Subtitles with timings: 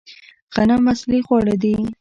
[0.55, 1.75] غنم اصلي خواړه دي